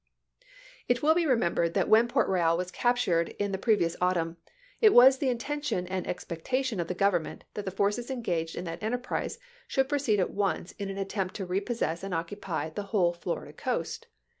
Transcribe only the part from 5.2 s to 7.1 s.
inten tion and expectation of the